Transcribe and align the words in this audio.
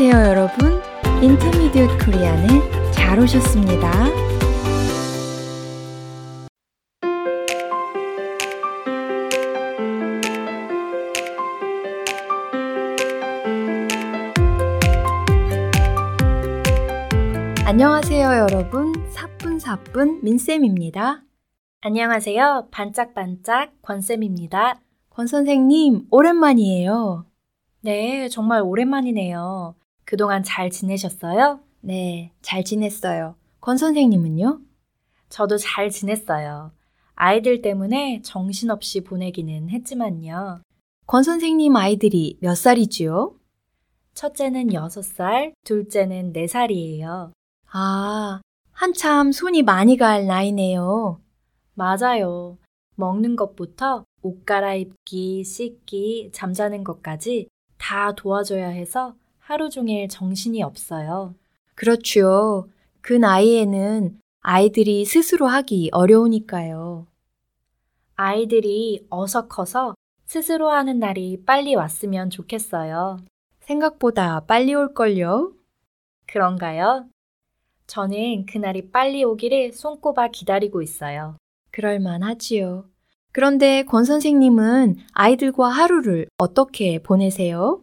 안녕하세요, 0.00 0.30
여러분. 0.30 0.80
인터미디엇 1.20 1.88
코리안에 2.04 2.46
잘 2.92 3.18
오셨습니다. 3.18 3.90
안녕하세요, 17.66 18.28
여러분. 18.36 18.92
사뿐사뿐 19.10 20.20
민쌤입니다. 20.22 21.24
안녕하세요. 21.80 22.68
반짝반짝 22.70 23.72
권쌤입니다. 23.82 24.80
권 25.10 25.26
선생님, 25.26 26.06
오랜만이에요. 26.12 27.24
네, 27.80 28.28
정말 28.28 28.62
오랜만이네요. 28.62 29.74
그동안 30.08 30.42
잘 30.42 30.70
지내셨어요? 30.70 31.60
네, 31.82 32.32
잘 32.40 32.64
지냈어요. 32.64 33.34
권 33.60 33.76
선생님은요? 33.76 34.58
저도 35.28 35.58
잘 35.58 35.90
지냈어요. 35.90 36.72
아이들 37.14 37.60
때문에 37.60 38.22
정신없이 38.22 39.02
보내기는 39.02 39.68
했지만요. 39.68 40.62
권 41.06 41.22
선생님 41.22 41.76
아이들이 41.76 42.38
몇 42.40 42.54
살이지요? 42.54 43.34
첫째는 44.14 44.68
6살, 44.68 45.52
둘째는 45.64 46.32
4살이에요. 46.32 47.32
아, 47.70 48.40
한참 48.72 49.30
손이 49.30 49.62
많이 49.62 49.98
갈 49.98 50.26
나이네요. 50.26 51.20
맞아요. 51.74 52.56
먹는 52.94 53.36
것부터 53.36 54.06
옷 54.22 54.46
갈아입기, 54.46 55.44
씻기, 55.44 56.30
잠자는 56.32 56.82
것까지 56.82 57.50
다 57.76 58.14
도와줘야 58.14 58.68
해서 58.68 59.14
하루 59.48 59.70
종일 59.70 60.08
정신이 60.10 60.62
없어요. 60.62 61.34
그렇죠. 61.74 62.68
그 63.00 63.14
나이에는 63.14 64.20
아이들이 64.42 65.06
스스로 65.06 65.46
하기 65.46 65.88
어려우니까요. 65.90 67.06
아이들이 68.14 69.06
어서 69.08 69.48
커서 69.48 69.94
스스로 70.26 70.68
하는 70.68 70.98
날이 70.98 71.42
빨리 71.46 71.74
왔으면 71.74 72.28
좋겠어요. 72.28 73.20
생각보다 73.60 74.40
빨리 74.40 74.74
올걸요? 74.74 75.54
그런가요? 76.26 77.06
저는 77.86 78.44
그날이 78.44 78.90
빨리 78.90 79.24
오기를 79.24 79.72
손꼽아 79.72 80.28
기다리고 80.28 80.82
있어요. 80.82 81.38
그럴만 81.70 82.22
하지요. 82.22 82.84
그런데 83.32 83.82
권 83.84 84.04
선생님은 84.04 84.96
아이들과 85.14 85.70
하루를 85.70 86.26
어떻게 86.36 86.98
보내세요? 86.98 87.82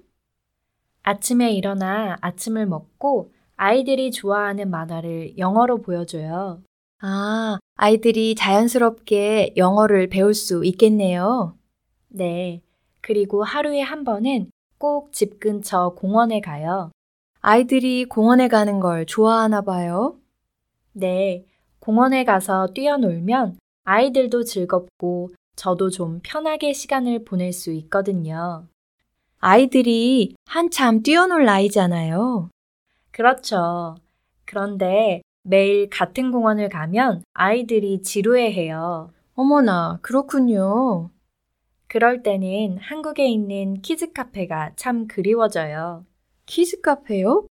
아침에 1.08 1.52
일어나 1.52 2.17
아침을 2.22 2.66
먹고 2.66 3.31
아이들이 3.58 4.09
좋아하는 4.11 4.70
만화를 4.72 5.38
영어로 5.38 5.81
보여줘요. 5.81 6.64
아, 7.00 7.59
아이들이 7.75 8.34
자연스럽게 8.36 9.53
영어를 9.56 10.08
배울 10.08 10.33
수 10.33 10.66
있겠네요. 10.66 11.56
네. 12.09 12.61
그리고 13.02 13.44
하루에 13.44 13.81
한 13.81 14.03
번은 14.03 14.50
꼭 14.80 15.11
집 15.11 15.39
근처 15.39 15.89
공원에 15.95 16.42
가요. 16.42 16.92
아이들이 17.39 18.06
공원에 18.06 18.48
가는 18.48 18.80
걸 18.80 19.06
좋아하나 19.06 19.61
봐요. 19.61 20.17
네. 20.94 21.45
공원에 21.80 22.23
가서 22.23 22.67
뛰어놀면 22.73 23.59
아이들도 23.83 24.44
즐겁고 24.44 25.30
저도 25.56 25.92
좀 25.92 26.20
편하게 26.23 26.73
시간을 26.73 27.23
보낼 27.26 27.53
수 27.53 27.72
있거든요. 27.73 28.67
아이들이 29.39 30.34
한참 30.48 31.02
뛰어놀 31.02 31.45
나이잖아요. 31.45 32.50
그렇죠. 33.11 33.95
그런데 34.45 35.22
매일 35.44 35.89
같은 35.89 36.32
공원을 36.32 36.70
가면 36.70 37.23
아이들이 37.33 38.02
지루해 38.02 38.52
해요. 38.54 39.11
어머나, 39.33 40.00
그렇군요. 40.02 41.10
그럴 41.88 42.23
때는 42.23 42.78
한국에 42.80 43.28
있는 43.28 43.82
키즈 43.82 44.11
카페가 44.11 44.72
참 44.76 45.08
그리워져요. 45.08 46.06
키즈 46.45 46.82
카페요? 46.82 47.48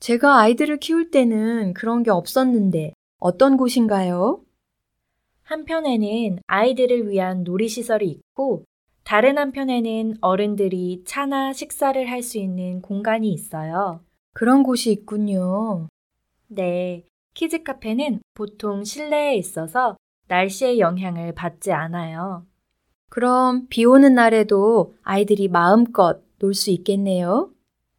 제가 0.00 0.38
아이들을 0.40 0.78
키울 0.78 1.10
때는 1.10 1.74
그런 1.74 2.02
게 2.02 2.10
없었는데 2.10 2.94
어떤 3.18 3.56
곳인가요? 3.56 4.42
한편에는 5.42 6.38
아이들을 6.46 7.08
위한 7.08 7.42
놀이시설이 7.44 8.08
있고 8.08 8.64
다른 9.04 9.38
한편에는 9.38 10.16
어른들이 10.20 11.02
차나 11.04 11.52
식사를 11.52 12.08
할 12.08 12.22
수 12.22 12.38
있는 12.38 12.80
공간이 12.82 13.32
있어요. 13.32 14.00
그런 14.34 14.62
곳이 14.62 14.92
있군요. 14.92 15.88
네. 16.48 17.04
키즈 17.34 17.62
카페는 17.62 18.20
보통 18.34 18.84
실내에 18.84 19.36
있어서 19.36 19.96
날씨의 20.28 20.78
영향을 20.80 21.32
받지 21.34 21.72
않아요. 21.72 22.44
그럼 23.08 23.66
비 23.68 23.84
오는 23.84 24.14
날에도 24.14 24.94
아이들이 25.02 25.48
마음껏 25.48 26.22
놀 26.38 26.54
수 26.54 26.70
있겠네요? 26.70 27.50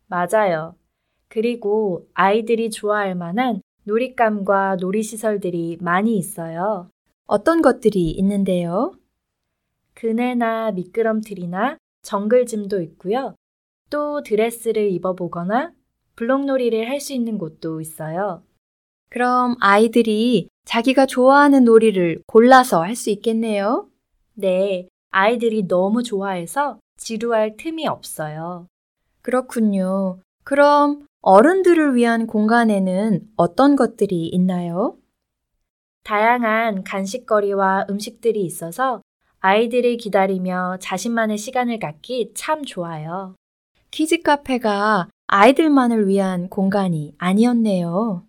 맞아요. 0.08 0.76
그리고 1.28 2.08
아이들이 2.14 2.70
좋아할 2.70 3.16
만한 3.16 3.62
놀잇감과 3.84 4.78
놀이시설들이 4.80 5.78
많이 5.82 6.18
있어요. 6.18 6.90
어떤 7.26 7.62
것들이 7.62 8.12
있는데요? 8.12 8.94
그네나 9.94 10.72
미끄럼틀이나 10.72 11.78
정글짐도 12.04 12.82
있고요. 12.82 13.36
또 13.90 14.22
드레스를 14.24 14.92
입어보거나 14.92 15.74
블록놀이를 16.16 16.90
할 16.90 17.00
수 17.00 17.14
있는 17.14 17.38
곳도 17.38 17.82
있어요. 17.82 18.44
그럼 19.10 19.56
아이들이 19.60 20.48
자기가 20.66 21.06
좋아하는 21.06 21.64
놀이를 21.66 22.22
골라서 22.28 22.82
할 22.84 22.96
수 22.96 23.10
있겠네요? 23.10 23.90
네, 24.34 24.88
아이들이 25.12 25.68
너무 25.68 26.04
좋아해서 26.04 26.80
지루할 26.98 27.58
틈이 27.58 27.88
없어요. 27.88 28.68
그렇군요. 29.22 30.20
그럼 30.44 31.06
어른들을 31.22 31.96
위한 31.96 32.28
공간에는 32.28 33.28
어떤 33.36 33.76
것들이 33.76 34.28
있나요? 34.30 34.98
다양한 36.04 36.84
간식거리와 36.84 37.88
음식들이 37.90 38.44
있어서 38.44 39.02
아이들을 39.42 39.98
기다리며 39.98 40.78
자신만의 40.80 41.38
시간을 41.38 41.80
갖기 41.80 42.32
참 42.36 42.64
좋아요. 42.64 43.36
키즈 43.90 44.22
카페가 44.22 45.10
아이들만을 45.28 46.08
위한 46.08 46.48
공간이 46.48 47.16
아니었네요. 47.18 48.24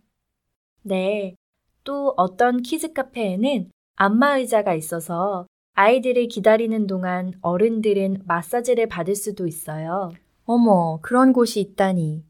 네. 0.83 1.37
또 1.85 2.15
어떤 2.17 2.63
키즈 2.63 2.93
카페에는 2.93 3.71
안마 3.97 4.39
의자가 4.39 4.75
있어서 4.75 5.47
아이들을 5.75 6.29
기다리는 6.29 6.87
동안 6.87 7.35
어른들은 7.43 8.23
마사지를 8.25 8.89
받을 8.89 9.15
수도 9.15 9.47
있어요. 9.47 10.13
어머, 10.45 10.99
그런 11.03 11.33
곳이 11.33 11.61
있다니. 11.61 12.25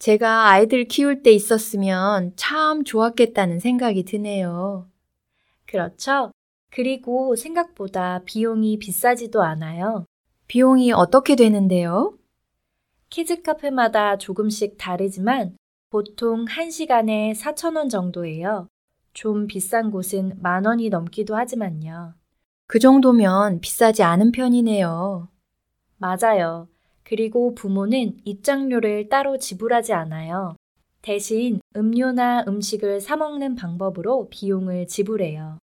제가 0.00 0.48
아이들 0.48 0.84
키울 0.84 1.22
때 1.22 1.30
있었으면 1.30 2.32
참 2.36 2.82
좋았겠다는 2.84 3.60
생각이 3.60 4.04
드네요. 4.04 4.88
그렇죠? 5.66 6.32
그리고 6.74 7.36
생각보다 7.36 8.22
비용이 8.24 8.80
비싸지도 8.80 9.44
않아요. 9.44 10.06
비용이 10.48 10.90
어떻게 10.90 11.36
되는데요? 11.36 12.18
키즈 13.10 13.42
카페마다 13.42 14.18
조금씩 14.18 14.76
다르지만 14.76 15.56
보통 15.90 16.46
1시간에 16.46 17.32
4,000원 17.32 17.88
정도예요. 17.88 18.66
좀 19.12 19.46
비싼 19.46 19.92
곳은 19.92 20.42
만 20.42 20.64
원이 20.64 20.88
넘기도 20.88 21.36
하지만요. 21.36 22.14
그 22.66 22.80
정도면 22.80 23.60
비싸지 23.60 24.02
않은 24.02 24.32
편이네요. 24.32 25.28
맞아요. 25.98 26.66
그리고 27.04 27.54
부모는 27.54 28.16
입장료를 28.24 29.08
따로 29.08 29.38
지불하지 29.38 29.92
않아요. 29.92 30.56
대신 31.02 31.60
음료나 31.76 32.46
음식을 32.48 33.00
사먹는 33.00 33.54
방법으로 33.54 34.28
비용을 34.28 34.88
지불해요. 34.88 35.58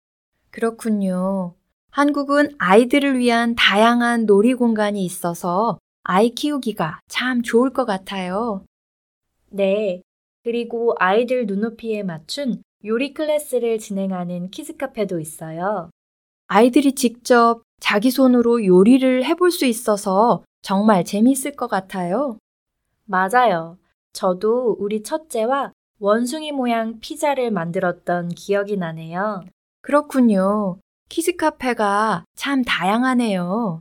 그렇군요. 0.58 1.54
한국은 1.92 2.56
아이들을 2.58 3.16
위한 3.16 3.54
다양한 3.54 4.26
놀이 4.26 4.54
공간이 4.54 5.04
있어서 5.04 5.78
아이 6.02 6.30
키우기가 6.30 6.98
참 7.06 7.42
좋을 7.42 7.72
것 7.72 7.84
같아요. 7.84 8.64
네. 9.50 10.02
그리고 10.42 10.96
아이들 10.98 11.46
눈높이에 11.46 12.02
맞춘 12.02 12.60
요리 12.84 13.14
클래스를 13.14 13.78
진행하는 13.78 14.50
키즈 14.50 14.76
카페도 14.76 15.20
있어요. 15.20 15.90
아이들이 16.48 16.92
직접 16.96 17.62
자기 17.78 18.10
손으로 18.10 18.64
요리를 18.66 19.24
해볼 19.24 19.52
수 19.52 19.64
있어서 19.64 20.42
정말 20.62 21.04
재미있을 21.04 21.52
것 21.52 21.68
같아요. 21.68 22.36
맞아요. 23.04 23.78
저도 24.12 24.76
우리 24.80 25.04
첫째와 25.04 25.72
원숭이 26.00 26.50
모양 26.50 26.98
피자를 26.98 27.52
만들었던 27.52 28.30
기억이 28.30 28.76
나네요. 28.76 29.44
그렇군요. 29.92 30.80
키즈 31.08 31.34
카페가 31.36 32.26
참 32.34 32.62
다양하네요. 32.62 33.80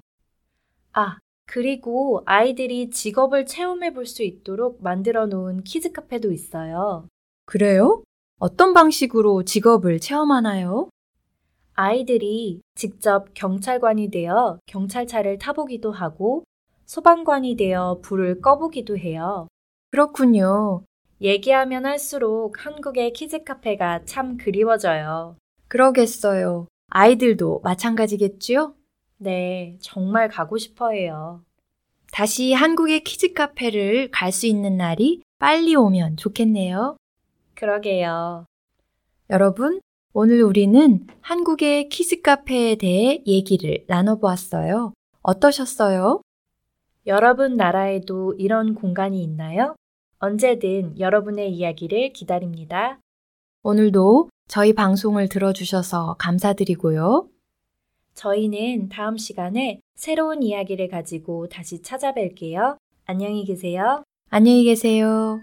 아, 0.94 1.18
그리고 1.46 2.24
아이들이 2.26 2.90
직업을 2.90 3.46
체험해 3.46 3.92
볼 3.94 4.06
수 4.06 4.24
있도록 4.24 4.82
만들어 4.82 5.26
놓은 5.26 5.66
키즈 5.66 5.92
카페도 5.92 6.32
있어요. 6.32 7.10
그래요? 7.46 8.04
어떤 8.40 8.74
방식으로 8.74 9.44
직업을 9.44 10.00
체험하나요? 10.00 10.90
아이들이 11.74 12.62
직접 12.74 13.34
경찰관이 13.34 14.10
되어 14.10 14.60
경찰차를 14.66 15.38
타보기도 15.40 15.92
하고 15.92 16.46
소방관이 16.86 17.58
되어 17.58 18.00
불을 18.02 18.40
꺼보기도 18.40 18.98
해요. 18.98 19.50
그렇군요. 19.92 20.86
얘기하면 21.20 21.86
할수록 21.86 22.66
한국의 22.66 23.12
키즈 23.12 23.44
카페가 23.44 24.06
참 24.06 24.38
그리워져요. 24.38 25.36
그러겠어요. 25.68 26.68
아이들도 26.90 27.62
마찬가지겠지요? 27.64 28.74
네, 29.18 29.78
정말 29.82 30.30
가고 30.30 30.58
싶어 30.58 30.92
해요. 30.92 31.42
다시 32.12 32.54
한국의 32.54 33.04
키즈 33.04 33.34
카페를 33.34 34.10
갈 34.12 34.32
수 34.32 34.48
있는 34.48 34.78
날이 34.78 35.22
빨리 35.40 35.76
오면 35.76 36.18
좋겠네요. 36.18 36.98
그러게요. 37.56 38.46
여러분, 39.30 39.82
오늘 40.14 40.42
우리는 40.42 41.06
한국의 41.22 41.90
키즈 41.90 42.22
카페에 42.22 42.76
대해 42.76 43.22
얘기를 43.28 43.84
나눠보았어요. 43.88 44.94
어떠셨어요? 45.22 46.22
여러분 47.06 47.56
나라에도 47.56 48.34
이런 48.38 48.74
공간이 48.74 49.22
있나요? 49.24 49.76
언제든 50.20 51.00
여러분의 51.00 51.54
이야기를 51.54 52.14
기다립니다. 52.14 53.00
오늘도 53.64 54.30
저희 54.48 54.74
방송을 54.74 55.28
들어주셔서 55.28 56.16
감사드리고요. 56.20 57.28
저희는 58.14 58.88
다음 58.90 59.18
시간에 59.18 59.82
새로운 59.96 60.42
이야기를 60.42 60.88
가지고 60.88 61.48
다시 61.50 61.82
찾아뵐게요. 61.82 62.78
안녕히 63.06 63.44
계세요. 63.44 64.04
안녕히 64.30 64.64
계세요. 64.64 65.42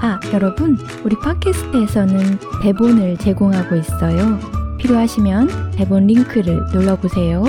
아, 0.00 0.20
여러분, 0.32 0.76
우리 1.04 1.16
팟캐스트에서는 1.20 2.20
대본을 2.62 3.16
제공하고 3.18 3.76
있어요. 3.76 4.38
필요하시면 4.78 5.72
대본 5.76 6.08
링크를 6.08 6.66
눌러보세요. 6.72 7.44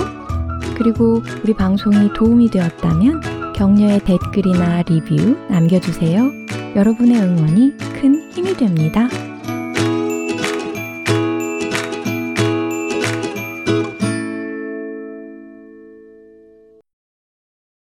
그리고 0.77 1.21
우리 1.43 1.53
방송이 1.53 2.13
도움이 2.13 2.49
되었다면 2.51 3.21
격려의 3.59 3.99
댓글이나 4.05 4.83
리뷰 4.83 5.35
남겨주세요. 5.49 6.31
여러분의 6.77 7.21
응원이 7.21 7.77
큰 7.99 8.31
힘이 8.31 8.55
됩니다. 8.55 9.09